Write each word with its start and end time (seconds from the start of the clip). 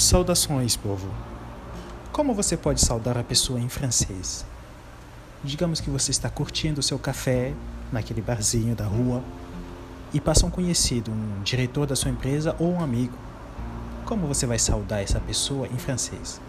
Saudações, 0.00 0.76
povo. 0.76 1.06
Como 2.10 2.34
você 2.34 2.56
pode 2.56 2.80
saudar 2.80 3.18
a 3.18 3.22
pessoa 3.22 3.60
em 3.60 3.68
francês? 3.68 4.46
Digamos 5.44 5.78
que 5.78 5.90
você 5.90 6.10
está 6.10 6.30
curtindo 6.30 6.80
o 6.80 6.82
seu 6.82 6.98
café 6.98 7.52
naquele 7.92 8.22
barzinho 8.22 8.74
da 8.74 8.86
rua 8.86 9.22
e 10.10 10.18
passa 10.18 10.46
um 10.46 10.50
conhecido, 10.50 11.12
um 11.12 11.42
diretor 11.42 11.86
da 11.86 11.94
sua 11.94 12.10
empresa 12.10 12.56
ou 12.58 12.72
um 12.72 12.80
amigo. 12.82 13.16
Como 14.06 14.26
você 14.26 14.46
vai 14.46 14.58
saudar 14.58 15.02
essa 15.02 15.20
pessoa 15.20 15.66
em 15.66 15.76
francês? 15.76 16.40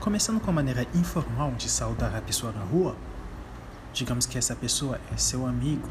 Começando 0.00 0.40
com 0.40 0.48
a 0.48 0.54
maneira 0.54 0.86
informal 0.94 1.52
de 1.52 1.68
saudar 1.68 2.16
a 2.16 2.22
pessoa 2.22 2.52
na 2.52 2.64
rua, 2.64 2.96
digamos 3.92 4.26
que 4.26 4.38
essa 4.38 4.54
pessoa 4.54 5.00
é 5.12 5.16
seu 5.16 5.46
amigo, 5.46 5.88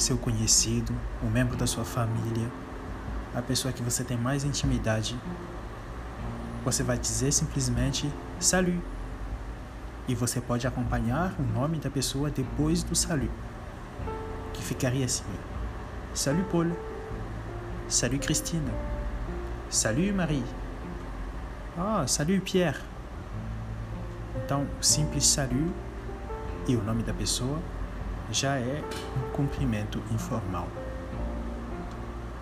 seu 0.00 0.16
conhecido, 0.16 0.92
um 1.22 1.30
membro 1.30 1.56
da 1.56 1.66
sua 1.66 1.84
família, 1.84 2.50
a 3.34 3.42
pessoa 3.42 3.72
que 3.72 3.82
você 3.82 4.02
tem 4.02 4.16
mais 4.16 4.44
intimidade, 4.44 5.16
você 6.64 6.82
vai 6.82 6.98
dizer 6.98 7.32
simplesmente 7.32 8.10
salut. 8.38 8.80
E 10.08 10.14
você 10.14 10.40
pode 10.40 10.66
acompanhar 10.66 11.34
o 11.38 11.42
nome 11.42 11.78
da 11.78 11.88
pessoa 11.88 12.30
depois 12.30 12.82
do 12.82 12.96
salut, 12.96 13.30
que 14.52 14.62
ficaria 14.62 15.04
assim: 15.04 15.24
Salut 16.14 16.44
Paul, 16.50 16.72
Salut 17.88 18.18
Christine, 18.18 18.72
Salut 19.68 20.12
Marie, 20.12 20.44
Ah, 21.78 22.04
Salut 22.08 22.40
Pierre. 22.40 22.80
Então, 24.44 24.66
simples 24.80 25.26
salut 25.26 25.72
e 26.70 26.76
o 26.76 26.82
nome 26.82 27.02
da 27.02 27.12
pessoa 27.12 27.58
já 28.30 28.56
é 28.56 28.80
um 29.16 29.32
cumprimento 29.32 30.00
informal. 30.12 30.68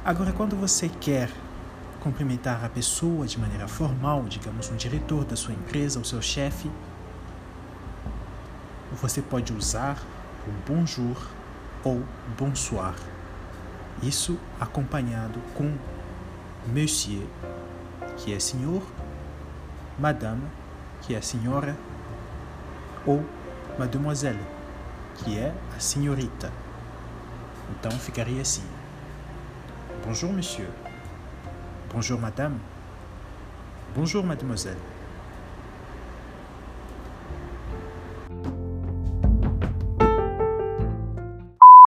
Agora, 0.04 0.32
quando 0.32 0.54
você 0.54 0.86
quer 0.86 1.30
cumprimentar 2.00 2.62
a 2.62 2.68
pessoa 2.68 3.26
de 3.26 3.38
maneira 3.38 3.66
formal, 3.66 4.24
digamos 4.24 4.70
um 4.70 4.76
diretor 4.76 5.24
da 5.24 5.34
sua 5.34 5.54
empresa, 5.54 5.98
o 5.98 6.04
seu 6.04 6.20
chefe, 6.20 6.70
você 9.00 9.22
pode 9.22 9.52
usar 9.54 9.96
o 10.46 10.70
bonjour 10.70 11.16
ou 11.82 12.02
bonsoir. 12.38 12.96
Isso 14.02 14.38
acompanhado 14.60 15.40
com 15.54 15.74
monsieur, 16.66 17.26
que 18.18 18.34
é 18.34 18.38
senhor, 18.38 18.82
madame, 19.98 20.42
que 21.00 21.14
é 21.14 21.20
senhora, 21.22 21.74
ou 23.06 23.24
mademoiselle, 23.78 24.40
que 25.16 25.38
é 25.38 25.54
a 25.76 25.80
senhorita. 25.80 26.52
Então 27.70 27.92
ficaria 27.92 28.42
Bonjour, 30.04 30.32
monsieur. 30.32 30.68
Bonjour, 31.92 32.18
madame. 32.18 32.58
Bonjour, 33.94 34.24
mademoiselle. 34.24 34.78